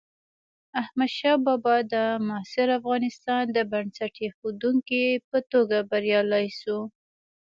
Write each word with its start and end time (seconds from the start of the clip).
احمدشاه 0.81 1.37
بابا 1.45 1.75
د 1.93 1.95
معاصر 2.27 2.67
افغانستان 2.79 3.43
د 3.55 3.57
بنسټ 3.71 4.13
ایښودونکي 4.23 5.03
په 5.29 5.37
توګه 5.51 5.77
بریالی 5.89 6.47
شو. 6.59 6.79